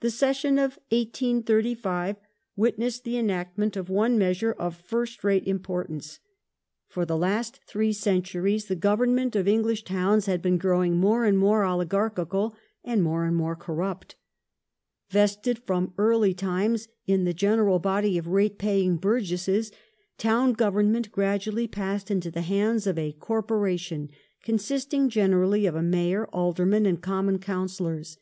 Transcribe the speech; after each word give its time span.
Municipal 0.00 0.16
The 0.28 0.34
session 0.34 0.58
of 0.58 0.78
1835 0.90 2.16
witnessed 2.54 3.02
the 3.02 3.16
enactment 3.18 3.76
of 3.76 3.90
one 3.90 4.16
measure 4.16 4.54
Corpora 4.54 4.70
^^ 4.78 4.80
first 4.82 5.24
rate 5.24 5.48
importance. 5.48 6.20
For 6.86 7.04
the 7.04 7.16
last 7.16 7.64
three 7.66 7.92
centuries 7.92 8.66
the 8.66 8.76
govern 8.76 9.16
ment 9.16 9.34
of 9.34 9.48
English 9.48 9.82
towns 9.82 10.26
had 10.26 10.40
been 10.42 10.58
growing 10.58 10.96
more 10.96 11.24
and 11.24 11.36
more 11.36 11.62
oligar 11.64 12.08
chical, 12.14 12.54
and 12.84 13.02
more 13.02 13.24
and 13.24 13.34
more 13.34 13.56
corrupt 13.56 14.14
Vested, 15.10 15.58
from 15.58 15.92
early 15.98 16.34
times, 16.34 16.86
in 17.08 17.24
the 17.24 17.34
general 17.34 17.80
body 17.80 18.16
of 18.16 18.28
rate 18.28 18.58
paying 18.58 18.96
burgesses, 18.96 19.72
town 20.18 20.52
government 20.52 21.10
gradually 21.10 21.66
passed 21.66 22.12
into 22.12 22.30
the 22.30 22.42
hands 22.42 22.86
of 22.86 22.96
a 22.96 23.10
"Corporation" 23.10 24.08
consisting 24.44 25.08
generally 25.08 25.66
of 25.66 25.74
a 25.74 25.82
Mayor, 25.82 26.26
Aldermen, 26.32 26.86
and 26.86 27.02
Common 27.02 27.40
Councillors. 27.40 28.18